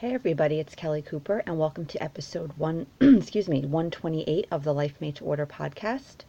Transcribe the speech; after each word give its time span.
Hey 0.00 0.14
everybody, 0.14 0.58
it's 0.58 0.74
Kelly 0.74 1.02
Cooper 1.02 1.42
and 1.44 1.58
welcome 1.58 1.84
to 1.84 2.02
episode 2.02 2.54
1 2.56 2.86
excuse 3.02 3.50
me, 3.50 3.66
128 3.66 4.46
of 4.50 4.64
the 4.64 4.72
Life 4.72 4.98
Made 4.98 5.16
to 5.16 5.26
Order 5.26 5.44
podcast. 5.44 6.24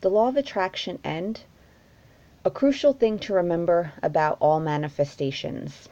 The 0.00 0.10
law 0.10 0.26
of 0.26 0.36
attraction 0.36 0.98
and 1.04 1.40
a 2.44 2.50
crucial 2.50 2.92
thing 2.92 3.20
to 3.20 3.34
remember 3.34 3.92
about 4.02 4.38
all 4.40 4.58
manifestations. 4.58 5.88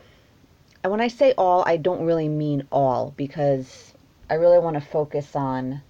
And 0.82 0.90
when 0.90 1.00
I 1.00 1.06
say 1.06 1.32
all, 1.38 1.62
I 1.64 1.76
don't 1.76 2.04
really 2.04 2.28
mean 2.28 2.66
all 2.72 3.14
because 3.16 3.94
I 4.28 4.34
really 4.34 4.58
want 4.58 4.74
to 4.74 4.80
focus 4.80 5.36
on 5.36 5.80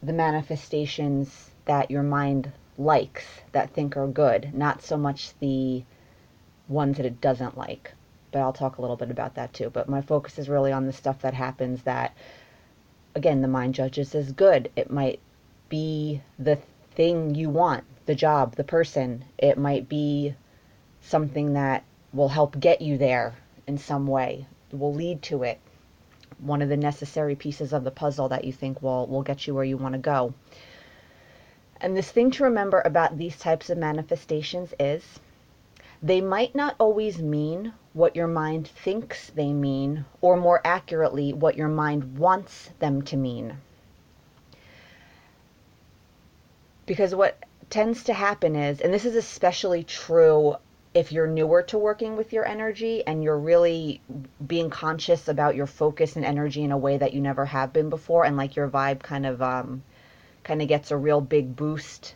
the 0.00 0.12
manifestations 0.12 1.50
that 1.64 1.90
your 1.90 2.04
mind 2.04 2.52
likes, 2.78 3.24
that 3.50 3.70
think 3.70 3.96
are 3.96 4.06
good, 4.06 4.54
not 4.54 4.80
so 4.80 4.96
much 4.96 5.36
the 5.40 5.82
ones 6.68 6.98
that 6.98 7.06
it 7.06 7.20
doesn't 7.20 7.58
like 7.58 7.94
but 8.30 8.40
I'll 8.40 8.52
talk 8.52 8.78
a 8.78 8.80
little 8.80 8.96
bit 8.96 9.10
about 9.10 9.34
that 9.34 9.52
too. 9.52 9.70
But 9.70 9.88
my 9.88 10.02
focus 10.02 10.38
is 10.38 10.48
really 10.48 10.72
on 10.72 10.86
the 10.86 10.92
stuff 10.92 11.20
that 11.22 11.34
happens 11.34 11.82
that, 11.82 12.14
again, 13.14 13.42
the 13.42 13.48
mind 13.48 13.74
judges 13.74 14.14
as 14.14 14.32
good. 14.32 14.70
It 14.76 14.90
might 14.90 15.20
be 15.68 16.20
the 16.38 16.58
thing 16.92 17.34
you 17.34 17.50
want, 17.50 17.84
the 18.06 18.14
job, 18.14 18.56
the 18.56 18.64
person. 18.64 19.24
It 19.38 19.58
might 19.58 19.88
be 19.88 20.34
something 21.00 21.54
that 21.54 21.84
will 22.12 22.28
help 22.28 22.58
get 22.58 22.80
you 22.80 22.98
there 22.98 23.34
in 23.66 23.78
some 23.78 24.06
way, 24.06 24.46
will 24.72 24.94
lead 24.94 25.22
to 25.22 25.42
it. 25.42 25.60
One 26.38 26.62
of 26.62 26.68
the 26.68 26.76
necessary 26.76 27.34
pieces 27.34 27.72
of 27.72 27.84
the 27.84 27.90
puzzle 27.90 28.28
that 28.28 28.44
you 28.44 28.52
think 28.52 28.82
will, 28.82 29.06
will 29.06 29.22
get 29.22 29.46
you 29.46 29.54
where 29.54 29.64
you 29.64 29.76
want 29.76 29.94
to 29.94 29.98
go. 29.98 30.34
And 31.80 31.96
this 31.96 32.10
thing 32.10 32.30
to 32.32 32.44
remember 32.44 32.82
about 32.84 33.18
these 33.18 33.38
types 33.38 33.70
of 33.70 33.78
manifestations 33.78 34.74
is 34.80 35.20
they 36.02 36.20
might 36.20 36.54
not 36.54 36.74
always 36.78 37.18
mean 37.18 37.72
what 37.98 38.14
your 38.14 38.28
mind 38.28 38.68
thinks 38.68 39.30
they 39.30 39.52
mean, 39.52 40.04
or 40.20 40.36
more 40.36 40.60
accurately, 40.64 41.32
what 41.32 41.56
your 41.56 41.66
mind 41.66 42.16
wants 42.16 42.70
them 42.78 43.02
to 43.02 43.16
mean. 43.16 43.52
Because 46.86 47.12
what 47.12 47.36
tends 47.70 48.04
to 48.04 48.14
happen 48.14 48.54
is, 48.54 48.80
and 48.80 48.94
this 48.94 49.04
is 49.04 49.16
especially 49.16 49.82
true 49.82 50.54
if 50.94 51.10
you're 51.10 51.26
newer 51.26 51.60
to 51.64 51.76
working 51.76 52.16
with 52.16 52.32
your 52.32 52.46
energy 52.46 53.04
and 53.04 53.24
you're 53.24 53.36
really 53.36 54.00
being 54.46 54.70
conscious 54.70 55.26
about 55.26 55.56
your 55.56 55.66
focus 55.66 56.14
and 56.14 56.24
energy 56.24 56.62
in 56.62 56.70
a 56.70 56.78
way 56.78 56.98
that 56.98 57.12
you 57.12 57.20
never 57.20 57.44
have 57.46 57.72
been 57.72 57.90
before, 57.90 58.24
and 58.24 58.36
like 58.36 58.54
your 58.54 58.68
vibe 58.68 59.00
kind 59.00 59.26
of 59.26 59.42
um, 59.42 59.82
kind 60.44 60.62
of 60.62 60.68
gets 60.68 60.92
a 60.92 60.96
real 60.96 61.20
big 61.20 61.56
boost, 61.56 62.14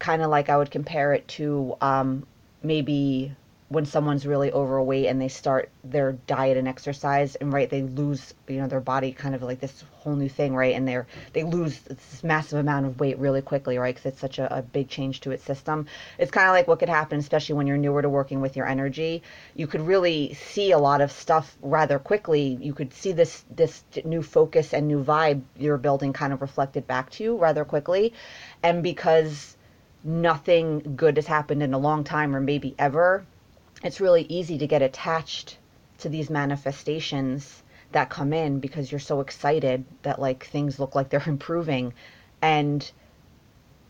kind 0.00 0.22
of 0.22 0.28
like 0.28 0.48
I 0.48 0.56
would 0.56 0.72
compare 0.72 1.12
it 1.12 1.28
to 1.28 1.76
um, 1.80 2.26
maybe 2.64 3.36
when 3.70 3.84
someone's 3.84 4.26
really 4.26 4.50
overweight 4.50 5.06
and 5.06 5.20
they 5.20 5.28
start 5.28 5.68
their 5.84 6.12
diet 6.26 6.56
and 6.56 6.66
exercise 6.66 7.34
and 7.34 7.52
right 7.52 7.68
they 7.68 7.82
lose 7.82 8.32
you 8.48 8.56
know 8.56 8.66
their 8.66 8.80
body 8.80 9.12
kind 9.12 9.34
of 9.34 9.42
like 9.42 9.60
this 9.60 9.84
whole 9.92 10.16
new 10.16 10.28
thing 10.28 10.54
right? 10.54 10.74
And 10.74 10.88
they're 10.88 11.06
they 11.34 11.42
lose 11.42 11.80
this 11.80 12.24
massive 12.24 12.58
amount 12.58 12.86
of 12.86 12.98
weight 12.98 13.18
really 13.18 13.42
quickly 13.42 13.76
right? 13.76 13.94
Because 13.94 14.12
it's 14.12 14.20
such 14.20 14.38
a, 14.38 14.58
a 14.58 14.62
big 14.62 14.88
change 14.88 15.20
to 15.20 15.32
its 15.32 15.44
system. 15.44 15.86
It's 16.18 16.30
kind 16.30 16.48
of 16.48 16.54
like 16.54 16.66
what 16.66 16.78
could 16.78 16.88
happen 16.88 17.18
especially 17.18 17.56
when 17.56 17.66
you're 17.66 17.76
newer 17.76 18.00
to 18.00 18.08
working 18.08 18.40
with 18.40 18.56
your 18.56 18.66
energy. 18.66 19.22
You 19.54 19.66
could 19.66 19.82
really 19.82 20.34
see 20.34 20.70
a 20.70 20.78
lot 20.78 21.02
of 21.02 21.12
stuff 21.12 21.56
rather 21.60 21.98
quickly. 21.98 22.58
You 22.60 22.72
could 22.72 22.94
see 22.94 23.12
this 23.12 23.44
this 23.50 23.84
new 24.04 24.22
focus 24.22 24.72
and 24.72 24.88
new 24.88 25.04
vibe 25.04 25.42
you're 25.58 25.78
building 25.78 26.14
kind 26.14 26.32
of 26.32 26.40
reflected 26.40 26.86
back 26.86 27.10
to 27.10 27.24
you 27.24 27.36
rather 27.36 27.66
quickly. 27.66 28.14
And 28.62 28.82
because 28.82 29.56
nothing 30.04 30.94
good 30.96 31.16
has 31.16 31.26
happened 31.26 31.62
in 31.62 31.74
a 31.74 31.78
long 31.78 32.04
time 32.04 32.34
or 32.34 32.40
maybe 32.40 32.74
ever, 32.78 33.24
it's 33.82 34.00
really 34.00 34.22
easy 34.22 34.58
to 34.58 34.66
get 34.66 34.82
attached 34.82 35.58
to 35.98 36.08
these 36.08 36.30
manifestations 36.30 37.62
that 37.92 38.10
come 38.10 38.32
in 38.32 38.60
because 38.60 38.92
you're 38.92 38.98
so 38.98 39.20
excited 39.20 39.84
that 40.02 40.20
like 40.20 40.44
things 40.44 40.78
look 40.78 40.94
like 40.94 41.08
they're 41.08 41.22
improving. 41.26 41.94
And 42.42 42.90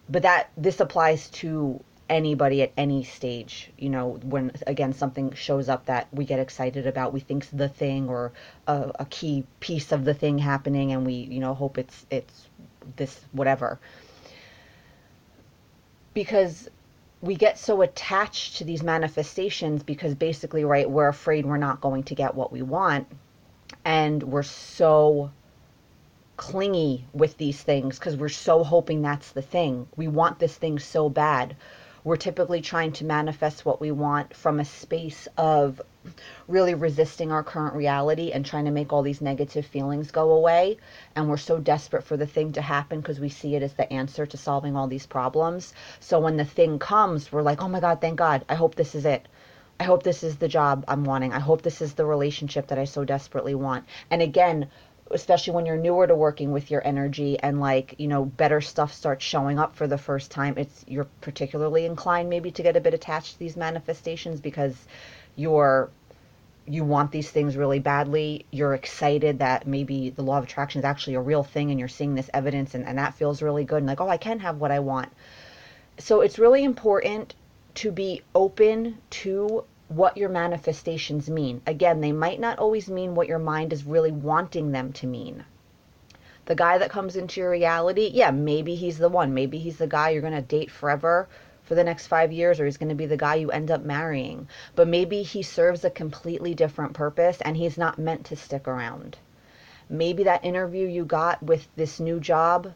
but 0.09 0.23
that 0.23 0.51
this 0.57 0.81
applies 0.81 1.29
to 1.31 1.83
anybody 2.09 2.63
at 2.63 2.73
any 2.79 3.05
stage 3.05 3.71
you 3.77 3.91
know 3.91 4.19
when 4.23 4.51
again 4.67 4.95
something 4.95 5.31
shows 5.33 5.69
up 5.69 5.85
that 5.85 6.09
we 6.11 6.25
get 6.25 6.39
excited 6.39 6.87
about 6.87 7.13
we 7.13 7.21
think's 7.21 7.49
the 7.49 7.69
thing 7.69 8.09
or 8.09 8.33
a, 8.67 8.91
a 9.01 9.05
key 9.05 9.45
piece 9.61 9.93
of 9.93 10.07
the 10.07 10.15
thing 10.15 10.39
happening 10.39 10.91
and 10.93 11.05
we 11.05 11.13
you 11.13 11.39
know 11.39 11.53
hope 11.53 11.77
it's 11.77 12.07
it's 12.11 12.49
this 12.97 13.21
whatever. 13.33 13.79
Because 16.15 16.69
we 17.21 17.35
get 17.35 17.59
so 17.59 17.83
attached 17.83 18.57
to 18.57 18.65
these 18.65 18.83
manifestations 18.83 19.83
because 19.83 20.15
basically, 20.15 20.65
right, 20.65 20.89
we're 20.89 21.09
afraid 21.09 21.47
we're 21.47 21.57
not 21.57 21.81
going 21.81 22.05
to 22.05 22.15
get 22.15 22.35
what 22.35 22.53
we 22.53 22.63
want. 22.63 23.07
And 23.85 24.23
we're 24.23 24.43
so 24.43 25.31
clingy 26.37 27.05
with 27.13 27.37
these 27.37 27.61
things 27.61 27.99
because 27.99 28.17
we're 28.17 28.29
so 28.29 28.63
hoping 28.63 29.03
that's 29.03 29.33
the 29.33 29.43
thing. 29.43 29.89
We 29.97 30.09
want 30.09 30.39
this 30.39 30.57
thing 30.57 30.79
so 30.79 31.09
bad 31.09 31.57
we're 32.05 32.17
typically 32.17 32.61
trying 32.61 32.93
to 32.93 33.05
manifest 33.05 33.65
what 33.65 33.81
we 33.81 33.91
want 33.91 34.35
from 34.35 34.61
a 34.61 34.65
space 34.65 35.29
of 35.37 35.81
really 36.47 36.75
resisting 36.75 37.31
our 37.33 37.43
current 37.43 37.75
reality 37.75 38.31
and 38.33 38.47
trying 38.47 38.65
to 38.65 38.71
make 38.71 38.93
all 38.93 39.03
these 39.03 39.21
negative 39.21 39.67
feelings 39.67 40.11
go 40.11 40.33
away. 40.33 40.79
And 41.15 41.29
we're 41.29 41.37
so 41.37 41.59
desperate 41.59 42.05
for 42.05 42.17
the 42.17 42.27
thing 42.27 42.53
to 42.53 42.63
happen 42.63 43.01
because 43.01 43.21
we 43.21 43.29
see 43.29 43.55
it 43.55 43.63
as 43.63 43.75
the 43.75 43.93
answer 43.93 44.27
to 44.27 44.37
solving 44.37 44.77
all 44.77 44.87
these 44.87 45.07
problems. 45.07 45.75
So 46.01 46.19
when 46.19 46.37
the 46.37 46.45
thing 46.45 46.79
comes, 46.79 47.31
we're 47.31 47.43
like, 47.43 47.63
oh 47.63 47.69
my 47.69 47.81
God, 47.81 48.01
thank 48.01 48.17
God. 48.17 48.45
I 48.49 48.55
hope 48.55 48.75
this 48.75 48.95
is 48.95 49.05
it. 49.05 49.27
I 49.81 49.85
hope 49.85 50.03
this 50.03 50.25
is 50.25 50.37
the 50.37 50.49
job 50.49 50.85
I'm 50.89 51.05
wanting. 51.05 51.33
I 51.33 51.39
hope 51.39 51.63
this 51.63 51.81
is 51.81 51.95
the 51.95 52.05
relationship 52.05 52.67
that 52.69 52.79
I 52.79 52.85
so 52.85 53.05
desperately 53.05 53.55
want. 53.55 53.85
And 54.11 54.21
again, 54.21 54.69
especially 55.11 55.55
when 55.55 55.67
you're 55.67 55.77
newer 55.77 56.07
to 56.07 56.15
working 56.15 56.53
with 56.53 56.71
your 56.71 56.87
energy 56.87 57.39
and 57.39 57.61
like 57.61 57.95
you 57.99 58.09
know 58.09 58.25
better 58.25 58.61
stuff 58.61 58.93
starts 58.93 59.25
showing 59.25 59.59
up 59.59 59.75
for 59.75 59.87
the 59.87 59.99
first 59.99 60.31
time 60.31 60.55
it's 60.57 60.85
you're 60.87 61.07
particularly 61.21 61.87
inclined 61.87 62.29
maybe 62.29 62.51
to 62.51 62.63
get 62.63 62.77
a 62.77 62.81
bit 62.81 62.95
attached 62.95 63.33
to 63.33 63.39
these 63.39 63.57
manifestations 63.57 64.41
because 64.41 64.77
you're 65.37 65.91
you 66.69 66.85
want 66.85 67.11
these 67.11 67.31
things 67.31 67.57
really 67.57 67.79
badly. 67.79 68.45
You're 68.51 68.75
excited 68.75 69.39
that 69.39 69.67
maybe 69.67 70.11
the 70.11 70.23
law 70.23 70.39
of 70.39 70.45
attraction 70.45 70.81
is 70.81 70.85
actually 70.85 71.15
a 71.15 71.21
real 71.21 71.43
thing 71.43 71.71
and 71.71 71.79
you're 71.79 71.89
seeing 71.89 72.15
this 72.15 72.29
evidence 72.35 72.75
and, 72.75 72.85
and 72.85 72.99
that 72.99 73.15
feels 73.15 73.41
really 73.41 73.65
good 73.65 73.79
and 73.79 73.87
like 73.87 74.01
oh 74.01 74.09
i 74.09 74.17
can 74.17 74.41
have 74.41 74.59
what 74.59 74.71
i 74.71 74.81
want. 74.81 75.11
So 75.99 76.21
it's 76.21 76.39
really 76.39 76.65
important 76.65 77.35
to 77.77 77.91
be 77.91 78.23
open 78.35 78.99
to 79.11 79.65
what 79.89 80.17
your 80.17 80.29
manifestations 80.29 81.31
mean. 81.31 81.63
Again, 81.67 82.01
they 82.01 82.13
might 82.13 82.39
not 82.39 82.59
always 82.59 82.89
mean 82.89 83.15
what 83.15 83.29
your 83.29 83.39
mind 83.39 83.73
is 83.73 83.85
really 83.85 84.13
wanting 84.13 84.73
them 84.73 84.93
to 84.93 85.07
mean. 85.07 85.45
The 86.45 86.55
guy 86.55 86.79
that 86.79 86.91
comes 86.91 87.17
into 87.17 87.41
your 87.41 87.51
reality, 87.51 88.11
yeah, 88.13 88.31
maybe 88.31 88.75
he's 88.75 88.99
the 88.99 89.09
one. 89.09 89.35
Maybe 89.35 89.59
he's 89.59 89.79
the 89.79 89.87
guy 89.87 90.11
you're 90.11 90.23
going 90.23 90.33
to 90.35 90.43
date 90.43 90.71
forever 90.71 91.29
for 91.63 91.75
the 91.75 91.85
next 91.85 92.07
five 92.07 92.33
years, 92.33 92.59
or 92.59 92.65
he's 92.65 92.79
going 92.79 92.89
to 92.89 92.95
be 92.95 93.07
the 93.07 93.17
guy 93.17 93.35
you 93.35 93.51
end 93.51 93.71
up 93.71 93.83
marrying. 93.83 94.49
But 94.75 94.89
maybe 94.89 95.23
he 95.23 95.43
serves 95.43 95.85
a 95.85 95.91
completely 95.91 96.55
different 96.55 96.95
purpose 96.95 97.41
and 97.43 97.57
he's 97.57 97.77
not 97.77 97.99
meant 97.99 98.25
to 98.27 98.37
stick 98.37 98.67
around. 98.67 99.19
Maybe 99.91 100.25
that 100.25 100.45
interview 100.45 100.87
you 100.87 101.05
got 101.05 101.43
with 101.43 101.69
this 101.77 102.01
new 102.01 102.21
job 102.21 102.73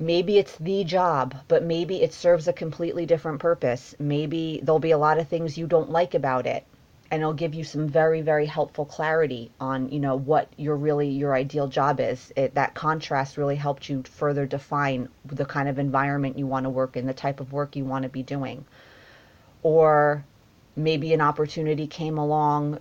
maybe 0.00 0.38
it's 0.38 0.56
the 0.56 0.82
job, 0.82 1.34
but 1.46 1.62
maybe 1.62 2.02
it 2.02 2.14
serves 2.14 2.48
a 2.48 2.52
completely 2.52 3.06
different 3.06 3.38
purpose. 3.38 3.94
Maybe 3.98 4.60
there'll 4.62 4.80
be 4.80 4.90
a 4.92 4.98
lot 4.98 5.18
of 5.18 5.28
things 5.28 5.58
you 5.58 5.66
don't 5.66 5.90
like 5.90 6.14
about 6.14 6.46
it. 6.46 6.64
And 7.12 7.20
it'll 7.22 7.34
give 7.34 7.54
you 7.54 7.64
some 7.64 7.88
very, 7.88 8.20
very 8.20 8.46
helpful 8.46 8.84
clarity 8.84 9.50
on, 9.60 9.90
you 9.90 9.98
know, 9.98 10.16
what 10.16 10.48
your 10.56 10.76
really 10.76 11.08
your 11.08 11.34
ideal 11.34 11.66
job 11.66 11.98
is. 11.98 12.32
It, 12.36 12.54
that 12.54 12.74
contrast 12.74 13.36
really 13.36 13.56
helped 13.56 13.88
you 13.88 14.04
further 14.04 14.46
define 14.46 15.08
the 15.24 15.44
kind 15.44 15.68
of 15.68 15.78
environment 15.78 16.38
you 16.38 16.46
want 16.46 16.64
to 16.64 16.70
work 16.70 16.96
in, 16.96 17.06
the 17.06 17.12
type 17.12 17.40
of 17.40 17.52
work 17.52 17.74
you 17.74 17.84
want 17.84 18.04
to 18.04 18.08
be 18.08 18.22
doing. 18.22 18.64
Or 19.62 20.24
maybe 20.76 21.12
an 21.12 21.20
opportunity 21.20 21.88
came 21.88 22.16
along 22.16 22.78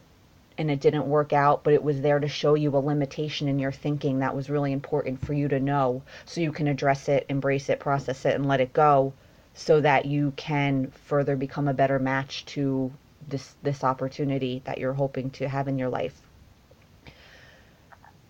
and 0.59 0.69
it 0.69 0.81
didn't 0.81 1.07
work 1.07 1.31
out, 1.31 1.63
but 1.63 1.73
it 1.73 1.81
was 1.81 2.01
there 2.01 2.19
to 2.19 2.27
show 2.27 2.53
you 2.53 2.75
a 2.75 2.77
limitation 2.77 3.47
in 3.47 3.59
your 3.59 3.71
thinking 3.71 4.19
that 4.19 4.35
was 4.35 4.49
really 4.49 4.73
important 4.73 5.25
for 5.25 5.31
you 5.31 5.47
to 5.47 5.59
know 5.59 6.03
so 6.25 6.41
you 6.41 6.51
can 6.51 6.67
address 6.67 7.07
it, 7.07 7.25
embrace 7.29 7.69
it, 7.69 7.79
process 7.79 8.25
it, 8.25 8.35
and 8.35 8.45
let 8.45 8.59
it 8.59 8.73
go 8.73 9.13
so 9.53 9.79
that 9.79 10.05
you 10.05 10.33
can 10.35 10.91
further 11.05 11.37
become 11.37 11.69
a 11.69 11.73
better 11.73 11.97
match 11.97 12.45
to 12.45 12.91
this 13.29 13.55
this 13.63 13.83
opportunity 13.85 14.61
that 14.65 14.77
you're 14.77 14.93
hoping 14.93 15.29
to 15.29 15.47
have 15.47 15.69
in 15.69 15.79
your 15.79 15.89
life. 15.89 16.21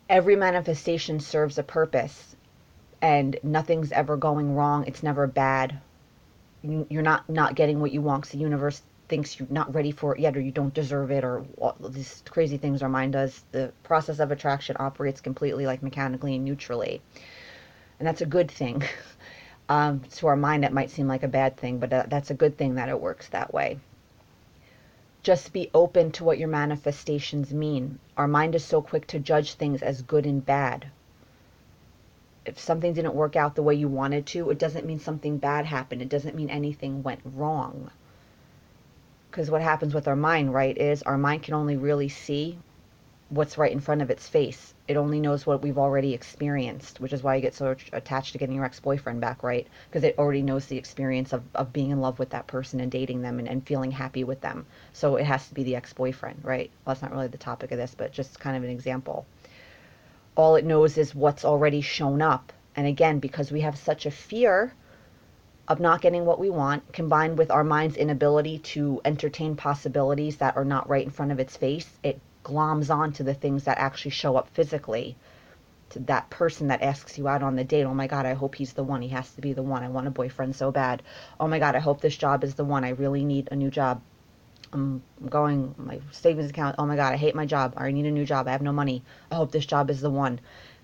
Every 0.08 0.36
manifestation 0.36 1.20
serves 1.20 1.58
a 1.58 1.64
purpose 1.64 2.36
and 3.02 3.38
nothing's 3.42 3.92
ever 3.92 4.18
going 4.18 4.56
wrong. 4.56 4.86
It's 4.86 5.02
never 5.02 5.26
bad. 5.26 5.80
You're 6.62 7.02
not 7.02 7.28
not 7.28 7.56
getting 7.56 7.80
what 7.80 7.92
you 7.92 8.02
want. 8.02 8.28
The 8.28 8.38
universe 8.38 8.84
thinks 9.10 9.40
you're 9.40 9.48
not 9.52 9.74
ready 9.76 9.92
for 9.92 10.16
it 10.16 10.22
yet 10.22 10.38
or 10.38 10.42
you 10.42 10.52
don't 10.52 10.74
deserve 10.74 11.12
it 11.12 11.24
or 11.26 11.46
all 11.58 11.76
these 11.90 12.24
crazy 12.30 12.58
things 12.58 12.84
our 12.84 12.90
mind 12.90 13.14
does. 13.14 13.44
The 13.52 13.74
process 13.84 14.20
of 14.20 14.32
attraction 14.32 14.78
operates 14.80 15.22
completely 15.22 15.66
like 15.66 15.84
mechanically 15.84 16.36
and 16.36 16.46
neutrally. 16.46 17.02
And 18.00 18.08
that's 18.08 18.22
a 18.22 18.26
good 18.28 18.52
thing. 18.52 18.84
Um, 19.70 20.02
to 20.18 20.28
our 20.28 20.36
mind, 20.36 20.66
it 20.66 20.74
might 20.74 20.90
seem 20.92 21.08
like 21.08 21.24
a 21.24 21.28
bad 21.28 21.58
thing, 21.58 21.80
but 21.80 21.94
uh, 21.94 22.06
that's 22.08 22.32
a 22.32 22.34
good 22.36 22.58
thing 22.58 22.76
that 22.76 22.90
it 22.90 23.00
works 23.00 23.30
that 23.30 23.54
way. 23.54 23.80
just 25.24 25.54
be 25.54 25.70
open 25.74 26.12
to 26.12 26.24
what 26.26 26.38
your 26.38 26.50
manifestations 26.50 27.54
mean. 27.54 28.00
Our 28.18 28.28
mind 28.28 28.54
is 28.56 28.66
so 28.66 28.82
quick 28.82 29.08
to 29.08 29.20
judge 29.20 29.54
things 29.54 29.82
as 29.82 30.02
good 30.02 30.26
and 30.26 30.46
bad. 30.46 30.92
If 32.46 32.60
something 32.60 32.94
didn't 32.94 33.16
work 33.16 33.36
out 33.38 33.56
the 33.56 33.64
way 33.64 33.76
you 33.76 33.88
wanted 33.88 34.26
to, 34.28 34.50
it 34.50 34.60
doesn't 34.60 34.86
mean 34.86 35.00
something 35.00 35.38
bad 35.38 35.66
happened. 35.66 36.02
It 36.02 36.10
doesn't 36.10 36.36
mean 36.36 36.50
anything 36.50 37.04
went 37.04 37.22
wrong. 37.24 37.92
Because 39.30 39.52
what 39.52 39.62
happens 39.62 39.94
with 39.94 40.08
our 40.08 40.16
mind, 40.16 40.54
right, 40.54 40.78
is 40.78 41.04
our 41.04 41.18
mind 41.18 41.44
can 41.44 41.54
only 41.54 41.78
really 41.78 42.10
see 42.10 42.58
what's 43.30 43.60
right 43.60 43.72
in 43.72 43.80
front 43.80 44.02
of 44.02 44.10
its 44.10 44.28
face. 44.28 44.74
It 44.88 44.98
only 44.98 45.20
knows 45.20 45.46
what 45.46 45.62
we've 45.62 45.78
already 45.78 46.16
experienced, 46.16 47.00
which 47.00 47.14
is 47.14 47.22
why 47.22 47.36
you 47.36 47.42
get 47.42 47.54
so 47.54 47.76
attached 47.94 48.32
to 48.32 48.40
getting 48.40 48.56
your 48.56 48.66
ex-boyfriend 48.66 49.22
back, 49.22 49.44
right? 49.44 49.68
Because 49.88 50.04
it 50.04 50.18
already 50.18 50.42
knows 50.42 50.66
the 50.66 50.78
experience 50.78 51.32
of, 51.32 51.44
of 51.54 51.72
being 51.72 51.92
in 51.92 52.02
love 52.02 52.18
with 52.18 52.32
that 52.32 52.48
person 52.48 52.80
and 52.80 52.92
dating 52.92 53.22
them 53.22 53.38
and, 53.38 53.48
and 53.48 53.68
feeling 53.68 53.92
happy 53.92 54.24
with 54.24 54.42
them. 54.42 54.66
So 54.94 55.16
it 55.18 55.26
has 55.26 55.48
to 55.48 55.54
be 55.54 55.64
the 55.64 55.76
ex-boyfriend, 55.76 56.40
right? 56.44 56.72
Well, 56.84 56.96
that's 56.96 57.04
not 57.04 57.12
really 57.12 57.28
the 57.28 57.38
topic 57.38 57.72
of 57.72 57.78
this, 57.78 57.94
but 57.96 58.12
just 58.12 58.40
kind 58.40 58.58
of 58.58 58.64
an 58.64 58.72
example. 58.72 59.28
All 60.36 60.56
it 60.56 60.66
knows 60.66 60.98
is 60.98 61.14
what's 61.14 61.46
already 61.46 61.82
shown 61.82 62.24
up. 62.24 62.52
And 62.76 62.88
again, 62.88 63.20
because 63.20 63.52
we 63.52 63.62
have 63.62 63.78
such 63.78 64.08
a 64.08 64.12
fear 64.12 64.74
of 65.70 65.80
not 65.80 66.02
getting 66.02 66.26
what 66.26 66.40
we 66.40 66.50
want, 66.50 66.92
combined 66.92 67.38
with 67.38 67.52
our 67.52 67.64
mind's 67.64 67.96
inability 67.96 68.58
to 68.58 69.00
entertain 69.06 69.56
possibilities 69.56 70.38
that 70.38 70.58
are 70.58 70.66
not 70.66 70.90
right 70.90 71.06
in 71.06 71.12
front 71.12 71.32
of 71.32 71.40
its 71.40 71.56
face, 71.56 71.88
it 72.04 72.20
gloms 72.44 72.94
on 72.94 73.14
to 73.14 73.24
the 73.24 73.36
things 73.36 73.66
that 73.66 73.78
actually 73.78 74.12
show 74.12 74.36
up 74.36 74.50
physically 74.50 75.16
to 75.92 76.00
that 76.00 76.30
person 76.32 76.68
that 76.68 76.82
asks 76.82 77.18
you 77.18 77.28
out 77.28 77.44
on 77.44 77.56
the 77.56 77.64
date. 77.64 77.84
Oh 77.84 77.94
my 77.94 78.08
God, 78.08 78.26
I 78.26 78.34
hope 78.34 78.56
he's 78.56 78.74
the 78.74 78.84
one. 78.84 79.02
He 79.02 79.10
has 79.10 79.32
to 79.36 79.42
be 79.42 79.54
the 79.54 79.64
one. 79.64 79.84
I 79.84 79.90
want 79.90 80.08
a 80.08 80.12
boyfriend 80.12 80.56
so 80.56 80.72
bad. 80.72 81.04
Oh 81.40 81.48
my 81.48 81.60
God, 81.60 81.76
I 81.76 81.80
hope 81.80 82.02
this 82.02 82.18
job 82.18 82.44
is 82.44 82.56
the 82.56 82.66
one. 82.66 82.84
I 82.84 82.90
really 82.90 83.24
need 83.24 83.50
a 83.52 83.56
new 83.56 83.70
job. 83.70 84.02
I'm 84.72 85.02
going, 85.28 85.74
my 85.78 86.00
savings 86.12 86.50
account. 86.50 86.76
Oh 86.78 86.86
my 86.86 86.96
God, 86.96 87.14
I 87.14 87.18
hate 87.18 87.36
my 87.36 87.46
job. 87.46 87.74
I 87.78 87.92
need 87.92 88.06
a 88.06 88.12
new 88.12 88.26
job. 88.26 88.48
I 88.48 88.52
have 88.52 88.62
no 88.62 88.72
money. 88.72 89.04
I 89.32 89.36
hope 89.36 89.52
this 89.52 89.66
job 89.66 89.90
is 89.90 90.02
the 90.02 90.12
one 90.12 90.40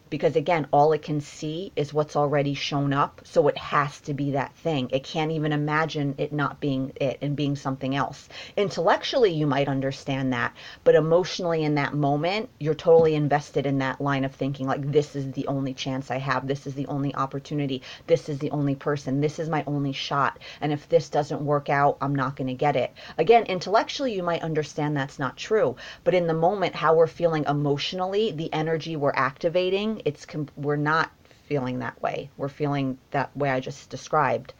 because 0.09 0.35
again 0.35 0.67
all 0.71 0.93
it 0.93 1.01
can 1.01 1.19
see 1.19 1.71
is 1.75 1.93
what's 1.93 2.15
already 2.15 2.53
shown 2.53 2.93
up 2.93 3.21
so 3.23 3.47
it 3.47 3.57
has 3.57 3.99
to 4.01 4.13
be 4.13 4.31
that 4.31 4.53
thing. 4.55 4.89
It 4.91 5.03
can't 5.03 5.31
even 5.31 5.51
imagine 5.51 6.15
it 6.17 6.31
not 6.31 6.59
being 6.59 6.91
it 6.97 7.17
and 7.21 7.35
being 7.35 7.55
something 7.55 7.95
else. 7.95 8.29
Intellectually 8.55 9.33
you 9.33 9.47
might 9.47 9.67
understand 9.67 10.33
that 10.33 10.53
but 10.83 10.95
emotionally 10.95 11.63
in 11.63 11.75
that 11.75 11.93
moment 11.93 12.49
you're 12.59 12.75
totally 12.75 13.15
invested 13.15 13.65
in 13.65 13.79
that 13.79 13.99
line 13.99 14.23
of 14.23 14.33
thinking 14.33 14.67
like 14.67 14.91
this 14.91 15.15
is 15.15 15.31
the 15.31 15.47
only 15.47 15.73
chance 15.73 16.11
i 16.11 16.17
have. 16.17 16.47
This 16.47 16.67
is 16.67 16.75
the 16.75 16.87
only 16.87 17.13
opportunity. 17.15 17.81
This 18.07 18.29
is 18.29 18.39
the 18.39 18.51
only 18.51 18.75
person. 18.75 19.21
This 19.21 19.39
is 19.39 19.49
my 19.49 19.63
only 19.65 19.93
shot. 19.93 20.39
And 20.61 20.71
if 20.71 20.87
this 20.87 21.09
doesn't 21.09 21.45
work 21.45 21.69
out 21.69 21.97
i'm 22.01 22.15
not 22.15 22.35
going 22.35 22.47
to 22.47 22.53
get 22.53 22.75
it. 22.75 22.93
Again 23.17 23.45
intellectually 23.45 24.13
you 24.13 24.23
might 24.23 24.43
understand 24.43 24.95
that's 24.95 25.19
not 25.19 25.37
true 25.37 25.75
but 26.03 26.13
in 26.13 26.27
the 26.27 26.33
moment 26.33 26.75
how 26.75 26.93
we're 26.95 27.07
feeling 27.07 27.45
emotionally 27.45 28.31
the 28.31 28.53
energy 28.53 28.95
we're 28.95 29.11
activating 29.15 29.94
it's 30.03 30.25
we're 30.55 30.75
not 30.75 31.11
feeling 31.47 31.79
that 31.79 32.01
way. 32.01 32.29
We're 32.37 32.49
feeling 32.49 32.97
that 33.11 33.35
way 33.37 33.49
I 33.49 33.59
just 33.59 33.89
described. 33.89 34.53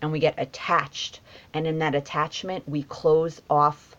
And 0.00 0.10
we 0.10 0.18
get 0.18 0.34
attached. 0.38 1.20
And 1.54 1.66
in 1.66 1.78
that 1.78 1.94
attachment, 1.94 2.68
we 2.68 2.82
close 2.82 3.40
off 3.48 3.96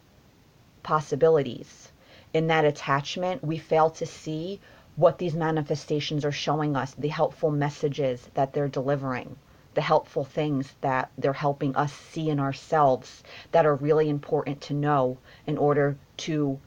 possibilities. 0.83 1.91
In 2.33 2.47
that 2.47 2.65
attachment, 2.65 3.43
we 3.43 3.57
fail 3.57 3.89
to 3.91 4.05
see 4.05 4.59
what 4.95 5.17
these 5.17 5.33
manifestations 5.33 6.25
are 6.25 6.31
showing 6.31 6.75
us, 6.75 6.93
the 6.93 7.07
helpful 7.07 7.49
messages 7.49 8.29
that 8.33 8.53
they're 8.53 8.67
delivering, 8.67 9.35
the 9.73 9.81
helpful 9.81 10.23
things 10.23 10.75
that 10.81 11.09
they're 11.17 11.33
helping 11.33 11.75
us 11.75 11.93
see 11.93 12.29
in 12.29 12.39
ourselves 12.39 13.23
that 13.51 13.65
are 13.65 13.75
really 13.75 14.09
important 14.09 14.61
to 14.61 14.73
know 14.73 15.17
in 15.47 15.57
order 15.57 15.97
to 16.17 16.59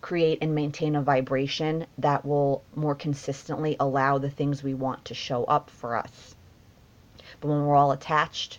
create 0.00 0.38
and 0.40 0.54
maintain 0.54 0.94
a 0.94 1.02
vibration 1.02 1.86
that 1.98 2.24
will 2.24 2.62
more 2.74 2.94
consistently 2.94 3.76
allow 3.80 4.18
the 4.18 4.30
things 4.30 4.62
we 4.62 4.74
want 4.74 5.04
to 5.06 5.14
show 5.14 5.44
up 5.44 5.70
for 5.70 5.96
us. 5.96 6.34
But 7.40 7.48
when 7.48 7.66
we're 7.66 7.74
all 7.74 7.92
attached 7.92 8.58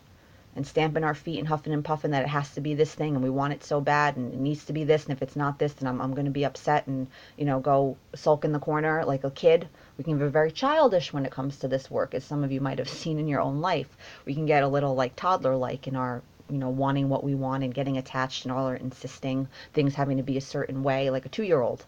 and 0.55 0.67
stamping 0.67 1.03
our 1.03 1.13
feet 1.13 1.39
and 1.39 1.47
huffing 1.47 1.73
and 1.73 1.85
puffing 1.85 2.11
that 2.11 2.23
it 2.23 2.27
has 2.27 2.53
to 2.53 2.61
be 2.61 2.73
this 2.73 2.93
thing 2.93 3.15
and 3.15 3.23
we 3.23 3.29
want 3.29 3.53
it 3.53 3.63
so 3.63 3.79
bad 3.79 4.17
and 4.17 4.33
it 4.33 4.39
needs 4.39 4.65
to 4.65 4.73
be 4.73 4.83
this 4.83 5.05
and 5.05 5.13
if 5.13 5.21
it's 5.21 5.35
not 5.35 5.59
this 5.59 5.73
then 5.73 5.87
I'm, 5.87 6.01
I'm 6.01 6.13
going 6.13 6.25
to 6.25 6.31
be 6.31 6.43
upset 6.43 6.87
and 6.87 7.07
you 7.37 7.45
know 7.45 7.59
go 7.59 7.97
sulk 8.15 8.43
in 8.43 8.51
the 8.51 8.59
corner 8.59 9.05
like 9.05 9.23
a 9.23 9.31
kid 9.31 9.69
we 9.97 10.03
can 10.03 10.17
be 10.17 10.25
very 10.27 10.51
childish 10.51 11.13
when 11.13 11.25
it 11.25 11.31
comes 11.31 11.59
to 11.59 11.67
this 11.67 11.89
work 11.89 12.13
as 12.13 12.23
some 12.23 12.43
of 12.43 12.51
you 12.51 12.61
might 12.61 12.79
have 12.79 12.89
seen 12.89 13.19
in 13.19 13.27
your 13.27 13.41
own 13.41 13.61
life 13.61 13.95
we 14.25 14.33
can 14.33 14.45
get 14.45 14.63
a 14.63 14.67
little 14.67 14.95
like 14.95 15.15
toddler 15.15 15.55
like 15.55 15.87
in 15.87 15.95
our 15.95 16.21
you 16.49 16.57
know, 16.57 16.69
wanting 16.69 17.09
what 17.09 17.23
we 17.23 17.35
want 17.35 17.63
and 17.63 17.73
getting 17.73 17.97
attached 17.97 18.45
and 18.45 18.51
all 18.51 18.67
are 18.67 18.75
insisting 18.75 19.47
things 19.73 19.95
having 19.95 20.17
to 20.17 20.23
be 20.23 20.37
a 20.37 20.41
certain 20.41 20.83
way, 20.83 21.09
like 21.09 21.25
a 21.25 21.29
two 21.29 21.43
year 21.43 21.61
old. 21.61 21.85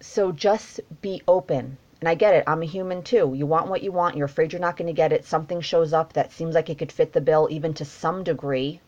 So 0.00 0.32
just 0.32 0.80
be 1.00 1.22
open. 1.28 1.76
And 2.00 2.08
I 2.08 2.16
get 2.16 2.34
it. 2.34 2.42
I'm 2.48 2.62
a 2.62 2.66
human 2.66 3.02
too. 3.02 3.32
You 3.36 3.46
want 3.46 3.68
what 3.68 3.82
you 3.82 3.92
want. 3.92 4.16
You're 4.16 4.26
afraid 4.26 4.52
you're 4.52 4.60
not 4.60 4.76
going 4.76 4.88
to 4.88 4.92
get 4.92 5.12
it. 5.12 5.24
Something 5.24 5.60
shows 5.60 5.92
up 5.92 6.14
that 6.14 6.32
seems 6.32 6.56
like 6.56 6.68
it 6.68 6.78
could 6.78 6.90
fit 6.90 7.12
the 7.12 7.20
bill, 7.20 7.46
even 7.48 7.72
to 7.74 7.84
some 7.84 8.24
degree. 8.24 8.80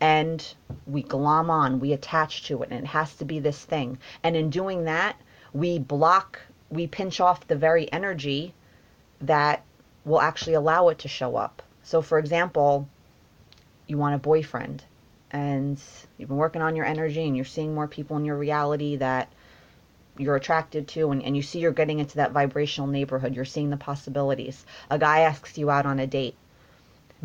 And 0.00 0.44
we 0.86 1.02
glom 1.02 1.48
on, 1.48 1.78
we 1.78 1.92
attach 1.92 2.48
to 2.48 2.62
it, 2.62 2.70
and 2.70 2.84
it 2.84 2.88
has 2.88 3.14
to 3.14 3.24
be 3.24 3.38
this 3.38 3.64
thing. 3.64 3.98
And 4.24 4.34
in 4.34 4.50
doing 4.50 4.84
that, 4.84 5.16
we 5.52 5.78
block, 5.78 6.40
we 6.68 6.88
pinch 6.88 7.20
off 7.20 7.46
the 7.46 7.56
very 7.56 7.90
energy 7.92 8.52
that 9.20 9.62
will 10.04 10.20
actually 10.20 10.54
allow 10.54 10.88
it 10.88 10.98
to 10.98 11.08
show 11.08 11.36
up. 11.36 11.62
So, 11.82 12.02
for 12.02 12.18
example, 12.18 12.88
you 13.86 13.98
want 13.98 14.14
a 14.14 14.18
boyfriend. 14.18 14.82
And 15.30 15.80
you've 16.16 16.28
been 16.28 16.38
working 16.38 16.62
on 16.62 16.76
your 16.76 16.84
energy 16.84 17.26
and 17.26 17.36
you're 17.36 17.44
seeing 17.44 17.74
more 17.74 17.88
people 17.88 18.16
in 18.16 18.24
your 18.24 18.36
reality 18.36 18.96
that 18.96 19.28
you're 20.18 20.36
attracted 20.36 20.88
to 20.88 21.10
and, 21.10 21.22
and 21.22 21.36
you 21.36 21.42
see 21.42 21.58
you're 21.58 21.72
getting 21.72 21.98
into 21.98 22.16
that 22.16 22.32
vibrational 22.32 22.88
neighborhood. 22.88 23.34
You're 23.34 23.44
seeing 23.44 23.70
the 23.70 23.76
possibilities. 23.76 24.64
A 24.90 24.98
guy 24.98 25.20
asks 25.20 25.58
you 25.58 25.70
out 25.70 25.86
on 25.86 25.98
a 25.98 26.06
date. 26.06 26.36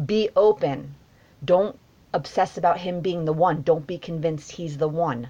Be 0.05 0.29
open. 0.35 0.95
Don't 1.43 1.77
obsess 2.13 2.57
about 2.57 2.79
him 2.79 3.01
being 3.01 3.25
the 3.25 3.33
one. 3.33 3.61
Don't 3.61 3.87
be 3.87 3.97
convinced 3.97 4.51
he's 4.51 4.77
the 4.77 4.89
one. 4.89 5.29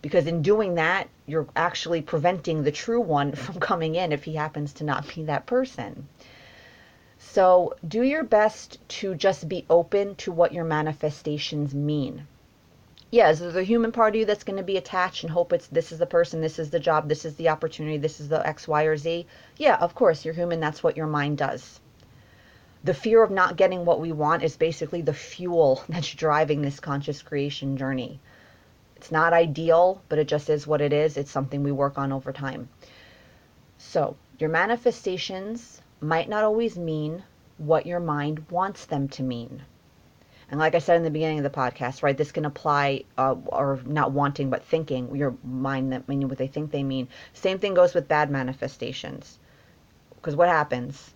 Because 0.00 0.26
in 0.26 0.42
doing 0.42 0.76
that 0.76 1.08
you're 1.26 1.48
actually 1.56 2.02
preventing 2.02 2.62
the 2.62 2.72
true 2.72 3.00
one 3.00 3.32
from 3.34 3.60
coming 3.60 3.94
in 3.96 4.12
if 4.12 4.24
he 4.24 4.34
happens 4.34 4.72
to 4.74 4.84
not 4.84 5.12
be 5.14 5.24
that 5.24 5.46
person 5.46 6.08
so 7.18 7.74
do 7.86 8.02
your 8.02 8.24
best 8.24 8.78
to 8.88 9.14
just 9.14 9.48
be 9.48 9.64
open 9.70 10.14
to 10.16 10.32
what 10.32 10.52
your 10.52 10.64
manifestations 10.64 11.74
mean. 11.74 12.26
Yes, 13.10 13.38
there's 13.38 13.56
a 13.56 13.62
human 13.62 13.92
part 13.92 14.14
of 14.14 14.18
you 14.18 14.26
that's 14.26 14.44
going 14.44 14.58
to 14.58 14.62
be 14.62 14.76
attached 14.76 15.22
and 15.22 15.32
hope 15.32 15.52
it's 15.52 15.68
this 15.68 15.92
is 15.92 15.98
the 15.98 16.06
person, 16.06 16.40
this 16.40 16.58
is 16.58 16.70
the 16.70 16.80
job, 16.80 17.08
this 17.08 17.24
is 17.24 17.36
the 17.36 17.48
opportunity, 17.48 17.96
this 17.96 18.20
is 18.20 18.28
the 18.28 18.46
X, 18.46 18.68
Y, 18.68 18.82
or 18.82 18.96
Z. 18.96 19.26
Yeah, 19.56 19.76
of 19.76 19.94
course, 19.94 20.24
you're 20.24 20.34
human. 20.34 20.60
That's 20.60 20.82
what 20.82 20.96
your 20.96 21.06
mind 21.06 21.38
does. 21.38 21.80
The 22.84 22.94
fear 22.94 23.22
of 23.22 23.30
not 23.30 23.56
getting 23.56 23.84
what 23.84 24.00
we 24.00 24.12
want 24.12 24.42
is 24.42 24.56
basically 24.56 25.02
the 25.02 25.14
fuel 25.14 25.84
that's 25.88 26.12
driving 26.12 26.62
this 26.62 26.80
conscious 26.80 27.22
creation 27.22 27.76
journey. 27.76 28.20
It's 28.96 29.12
not 29.12 29.32
ideal, 29.32 30.02
but 30.08 30.18
it 30.18 30.28
just 30.28 30.50
is 30.50 30.66
what 30.66 30.80
it 30.80 30.92
is. 30.92 31.16
It's 31.16 31.30
something 31.30 31.62
we 31.62 31.72
work 31.72 31.96
on 31.96 32.12
over 32.12 32.32
time. 32.32 32.68
So, 33.78 34.16
your 34.38 34.50
manifestations 34.50 35.80
might 36.06 36.28
not 36.28 36.44
always 36.44 36.78
mean 36.78 37.24
what 37.58 37.86
your 37.86 38.00
mind 38.00 38.48
wants 38.50 38.84
them 38.86 39.08
to 39.08 39.22
mean. 39.22 39.62
And 40.48 40.60
like 40.60 40.76
I 40.76 40.78
said 40.78 40.96
in 40.96 41.02
the 41.02 41.10
beginning 41.10 41.38
of 41.38 41.44
the 41.44 41.50
podcast, 41.50 42.02
right, 42.04 42.16
this 42.16 42.30
can 42.30 42.44
apply, 42.44 43.02
uh, 43.18 43.34
or 43.46 43.80
not 43.84 44.12
wanting, 44.12 44.48
but 44.48 44.62
thinking, 44.62 45.16
your 45.16 45.34
mind 45.42 45.92
that 45.92 46.08
meaning 46.08 46.28
what 46.28 46.38
they 46.38 46.46
think 46.46 46.70
they 46.70 46.84
mean. 46.84 47.08
Same 47.32 47.58
thing 47.58 47.74
goes 47.74 47.94
with 47.94 48.06
bad 48.06 48.30
manifestations. 48.30 49.40
Because 50.14 50.36
what 50.36 50.48
happens? 50.48 51.14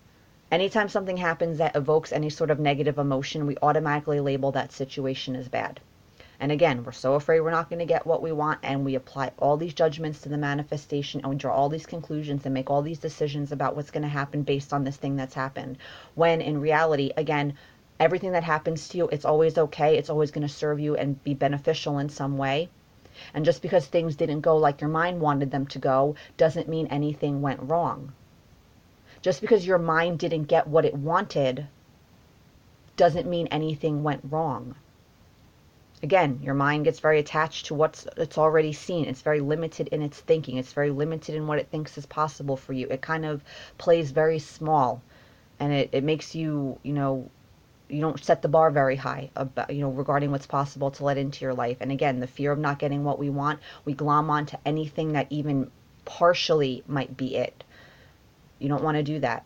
Anytime 0.51 0.89
something 0.89 1.15
happens 1.15 1.59
that 1.59 1.77
evokes 1.77 2.11
any 2.11 2.29
sort 2.29 2.51
of 2.51 2.59
negative 2.59 2.97
emotion, 2.97 3.47
we 3.47 3.55
automatically 3.61 4.19
label 4.19 4.51
that 4.51 4.73
situation 4.73 5.37
as 5.37 5.47
bad. 5.47 5.79
And 6.41 6.51
again, 6.51 6.83
we're 6.83 6.91
so 6.91 7.13
afraid 7.13 7.41
we're 7.41 7.51
not 7.51 7.69
going 7.69 7.81
to 7.81 7.85
get 7.85 8.07
what 8.07 8.23
we 8.23 8.31
want, 8.31 8.61
and 8.63 8.83
we 8.83 8.95
apply 8.95 9.29
all 9.37 9.57
these 9.57 9.75
judgments 9.75 10.21
to 10.21 10.29
the 10.29 10.39
manifestation, 10.39 11.21
and 11.21 11.29
we 11.29 11.35
draw 11.35 11.53
all 11.53 11.69
these 11.69 11.85
conclusions 11.85 12.43
and 12.45 12.53
make 12.55 12.71
all 12.71 12.81
these 12.81 12.97
decisions 12.97 13.51
about 13.51 13.75
what's 13.75 13.91
going 13.91 14.01
to 14.01 14.09
happen 14.09 14.41
based 14.41 14.73
on 14.73 14.83
this 14.83 14.97
thing 14.97 15.15
that's 15.15 15.35
happened. 15.35 15.77
When 16.15 16.41
in 16.41 16.59
reality, 16.59 17.11
again, 17.15 17.53
everything 17.99 18.31
that 18.31 18.43
happens 18.43 18.87
to 18.87 18.97
you, 18.97 19.07
it's 19.09 19.23
always 19.23 19.55
okay. 19.55 19.99
It's 19.99 20.09
always 20.09 20.31
going 20.31 20.47
to 20.47 20.51
serve 20.51 20.79
you 20.79 20.95
and 20.95 21.23
be 21.23 21.35
beneficial 21.35 21.99
in 21.99 22.09
some 22.09 22.39
way. 22.39 22.69
And 23.35 23.45
just 23.45 23.61
because 23.61 23.85
things 23.85 24.15
didn't 24.15 24.41
go 24.41 24.57
like 24.57 24.81
your 24.81 24.89
mind 24.89 25.21
wanted 25.21 25.51
them 25.51 25.67
to 25.67 25.77
go 25.77 26.15
doesn't 26.37 26.67
mean 26.67 26.87
anything 26.87 27.43
went 27.43 27.61
wrong. 27.61 28.13
Just 29.21 29.41
because 29.41 29.67
your 29.67 29.77
mind 29.77 30.17
didn't 30.17 30.45
get 30.45 30.65
what 30.65 30.85
it 30.85 30.95
wanted 30.95 31.67
doesn't 32.97 33.29
mean 33.29 33.45
anything 33.51 34.01
went 34.01 34.21
wrong 34.27 34.73
again, 36.03 36.39
your 36.41 36.53
mind 36.53 36.85
gets 36.85 36.99
very 36.99 37.19
attached 37.19 37.67
to 37.67 37.73
what's 37.73 38.07
it's 38.17 38.37
already 38.37 38.73
seen. 38.73 39.05
It's 39.05 39.21
very 39.21 39.41
limited 39.41 39.87
in 39.89 40.01
its 40.01 40.19
thinking. 40.19 40.57
It's 40.57 40.73
very 40.73 40.91
limited 40.91 41.35
in 41.35 41.47
what 41.47 41.59
it 41.59 41.69
thinks 41.69 41.97
is 41.97 42.05
possible 42.05 42.57
for 42.57 42.73
you. 42.73 42.87
It 42.89 43.01
kind 43.01 43.25
of 43.25 43.43
plays 43.77 44.11
very 44.11 44.39
small 44.39 45.01
and 45.59 45.71
it, 45.73 45.89
it 45.91 46.03
makes 46.03 46.33
you, 46.33 46.79
you 46.83 46.93
know, 46.93 47.29
you 47.91 48.01
don't 48.01 48.23
set 48.23 48.41
the 48.41 48.47
bar 48.47 48.71
very 48.71 48.95
high 48.95 49.29
about 49.35 49.73
you 49.73 49.81
know 49.81 49.89
regarding 49.89 50.31
what's 50.31 50.47
possible 50.47 50.91
to 50.91 51.03
let 51.03 51.17
into 51.17 51.43
your 51.43 51.53
life 51.53 51.77
and 51.81 51.91
again 51.91 52.21
the 52.21 52.27
fear 52.27 52.51
of 52.53 52.57
not 52.57 52.79
getting 52.79 53.03
what 53.03 53.19
we 53.19 53.29
want 53.29 53.59
we 53.83 53.93
glom 53.93 54.29
onto 54.29 54.55
anything 54.65 55.11
that 55.11 55.27
even 55.29 55.69
partially 56.05 56.83
might 56.87 57.17
be 57.17 57.35
it 57.35 57.65
you 58.59 58.69
don't 58.69 58.83
want 58.83 58.95
to 58.95 59.03
do 59.03 59.19
that 59.19 59.43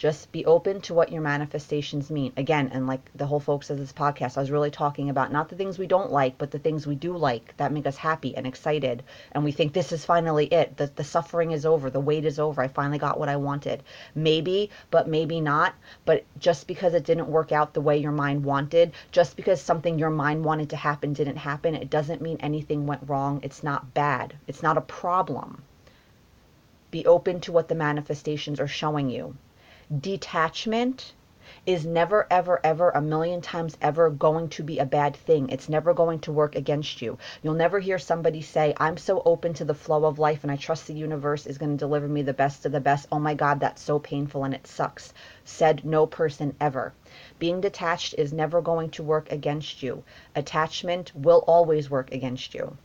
just 0.00 0.32
be 0.32 0.46
open 0.46 0.80
to 0.80 0.94
what 0.94 1.12
your 1.12 1.20
manifestations 1.20 2.10
mean. 2.10 2.32
Again, 2.38 2.70
and 2.72 2.86
like 2.86 3.02
the 3.14 3.26
whole 3.26 3.38
focus 3.38 3.68
of 3.68 3.76
this 3.76 3.92
podcast, 3.92 4.38
I 4.38 4.40
was 4.40 4.50
really 4.50 4.70
talking 4.70 5.10
about 5.10 5.30
not 5.30 5.50
the 5.50 5.56
things 5.56 5.78
we 5.78 5.86
don't 5.86 6.10
like, 6.10 6.38
but 6.38 6.50
the 6.50 6.58
things 6.58 6.86
we 6.86 6.94
do 6.94 7.14
like 7.14 7.54
that 7.58 7.70
make 7.70 7.86
us 7.86 7.98
happy 7.98 8.34
and 8.34 8.46
excited. 8.46 9.02
And 9.32 9.44
we 9.44 9.52
think 9.52 9.74
this 9.74 9.92
is 9.92 10.06
finally 10.06 10.46
it. 10.46 10.78
The, 10.78 10.86
the 10.86 11.04
suffering 11.04 11.50
is 11.50 11.66
over. 11.66 11.90
The 11.90 12.00
wait 12.00 12.24
is 12.24 12.38
over. 12.38 12.62
I 12.62 12.68
finally 12.68 12.96
got 12.96 13.20
what 13.20 13.28
I 13.28 13.36
wanted. 13.36 13.82
Maybe, 14.14 14.70
but 14.90 15.06
maybe 15.06 15.38
not. 15.38 15.74
But 16.06 16.24
just 16.38 16.66
because 16.66 16.94
it 16.94 17.04
didn't 17.04 17.28
work 17.28 17.52
out 17.52 17.74
the 17.74 17.82
way 17.82 17.98
your 17.98 18.10
mind 18.10 18.42
wanted, 18.42 18.92
just 19.12 19.36
because 19.36 19.60
something 19.60 19.98
your 19.98 20.08
mind 20.08 20.46
wanted 20.46 20.70
to 20.70 20.76
happen 20.76 21.12
didn't 21.12 21.36
happen, 21.36 21.74
it 21.74 21.90
doesn't 21.90 22.22
mean 22.22 22.38
anything 22.40 22.86
went 22.86 23.06
wrong. 23.06 23.40
It's 23.42 23.62
not 23.62 23.92
bad. 23.92 24.32
It's 24.46 24.62
not 24.62 24.78
a 24.78 24.80
problem. 24.80 25.60
Be 26.90 27.04
open 27.04 27.42
to 27.42 27.52
what 27.52 27.68
the 27.68 27.74
manifestations 27.74 28.58
are 28.60 28.66
showing 28.66 29.10
you 29.10 29.36
detachment 29.98 31.14
is 31.66 31.84
never, 31.84 32.24
ever, 32.30 32.60
ever, 32.62 32.90
a 32.90 33.02
million 33.02 33.40
times 33.40 33.76
ever 33.82 34.08
going 34.08 34.48
to 34.48 34.62
be 34.62 34.78
a 34.78 34.86
bad 34.86 35.16
thing. 35.16 35.48
It's 35.48 35.68
never 35.68 35.92
going 35.92 36.20
to 36.20 36.32
work 36.32 36.54
against 36.54 37.02
you. 37.02 37.18
You'll 37.42 37.54
never 37.54 37.80
hear 37.80 37.98
somebody 37.98 38.40
say, 38.40 38.72
I'm 38.76 38.96
so 38.96 39.20
open 39.24 39.52
to 39.54 39.64
the 39.64 39.74
flow 39.74 40.04
of 40.04 40.20
life 40.20 40.44
and 40.44 40.52
I 40.52 40.54
trust 40.54 40.86
the 40.86 40.94
universe 40.94 41.46
is 41.46 41.58
going 41.58 41.72
to 41.72 41.76
deliver 41.76 42.06
me 42.06 42.22
the 42.22 42.32
best 42.32 42.64
of 42.66 42.72
the 42.72 42.80
best. 42.80 43.08
Oh 43.10 43.18
my 43.18 43.34
God, 43.34 43.58
that's 43.58 43.82
so 43.82 43.98
painful 43.98 44.44
and 44.44 44.54
it 44.54 44.68
sucks. 44.68 45.12
Said 45.44 45.84
no 45.84 46.06
person 46.06 46.54
ever. 46.60 46.92
Being 47.40 47.60
detached 47.60 48.14
is 48.16 48.32
never 48.32 48.62
going 48.62 48.90
to 48.90 49.02
work 49.02 49.32
against 49.32 49.82
you. 49.82 50.04
Attachment 50.36 51.10
will 51.16 51.42
always 51.48 51.90
work 51.90 52.12
against 52.12 52.54
you. 52.54 52.76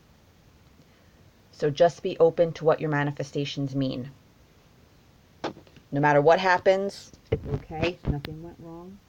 So 1.52 1.70
just 1.70 2.02
be 2.02 2.18
open 2.18 2.52
to 2.54 2.66
what 2.66 2.82
your 2.82 2.90
manifestations 2.90 3.76
mean 3.76 4.10
no 5.96 6.02
matter 6.02 6.20
what 6.20 6.40
happens, 6.40 7.14
okay, 7.54 7.98
nothing 8.12 8.44
went 8.44 8.58
wrong. 8.60 9.00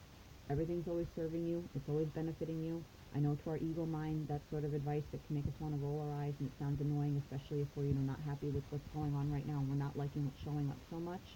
Everything's 0.49 0.87
always 0.87 1.05
serving 1.17 1.45
you. 1.45 1.61
It's 1.75 1.89
always 1.89 2.07
benefiting 2.15 2.63
you. 2.63 2.81
I 3.13 3.19
know 3.19 3.37
to 3.43 3.49
our 3.49 3.57
ego 3.57 3.85
mind, 3.85 4.29
that 4.29 4.39
sort 4.49 4.63
of 4.63 4.73
advice 4.73 5.03
that 5.11 5.19
can 5.27 5.35
make 5.35 5.43
us 5.43 5.59
want 5.59 5.75
to 5.75 5.85
roll 5.85 5.99
our 6.07 6.23
eyes 6.23 6.31
and 6.39 6.47
it 6.47 6.53
sounds 6.57 6.79
annoying, 6.79 7.21
especially 7.27 7.59
if 7.59 7.67
we're, 7.75 7.91
you 7.91 7.93
know, 7.93 8.07
not 8.07 8.19
happy 8.25 8.47
with 8.47 8.63
what's 8.69 8.87
going 8.95 9.13
on 9.15 9.29
right 9.29 9.45
now 9.45 9.59
and 9.59 9.67
we're 9.67 9.75
not 9.75 9.97
liking 9.97 10.23
what's 10.23 10.41
showing 10.45 10.69
up 10.69 10.77
so 10.89 10.95
much. 10.95 11.35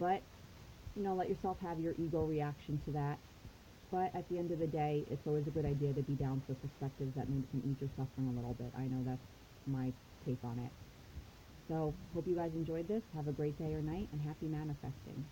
But, 0.00 0.22
you 0.96 1.02
know, 1.02 1.12
let 1.12 1.28
yourself 1.28 1.58
have 1.60 1.78
your 1.78 1.92
ego 2.00 2.24
reaction 2.24 2.80
to 2.86 2.90
that. 2.92 3.18
But 3.92 4.16
at 4.16 4.26
the 4.30 4.38
end 4.38 4.50
of 4.50 4.60
the 4.60 4.66
day, 4.66 5.04
it's 5.10 5.26
always 5.26 5.46
a 5.46 5.52
good 5.52 5.66
idea 5.66 5.92
to 5.92 6.00
be 6.00 6.14
down 6.14 6.40
for 6.46 6.54
perspectives 6.54 7.12
that 7.20 7.28
maybe 7.28 7.44
can 7.52 7.60
ease 7.68 7.76
your 7.84 7.92
suffering 8.00 8.32
a 8.32 8.36
little 8.40 8.56
bit. 8.56 8.72
I 8.72 8.88
know 8.88 9.04
that's 9.04 9.28
my 9.66 9.92
take 10.24 10.40
on 10.42 10.56
it. 10.58 10.72
So 11.68 11.94
hope 12.14 12.26
you 12.26 12.36
guys 12.36 12.52
enjoyed 12.54 12.88
this. 12.88 13.02
Have 13.14 13.28
a 13.28 13.32
great 13.32 13.58
day 13.58 13.74
or 13.74 13.82
night 13.82 14.08
and 14.12 14.20
happy 14.20 14.46
manifesting. 14.46 15.24